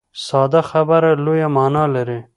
[0.25, 2.19] ساده خبره لویه معنا لري.